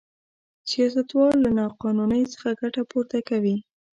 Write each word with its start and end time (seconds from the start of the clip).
سیاستوال 0.69 1.35
له 1.45 1.51
نا 1.57 1.65
قانونۍ 1.81 2.23
څخه 2.33 2.49
ګټه 2.61 2.81
پورته 2.91 3.19
کوي. 3.29 3.55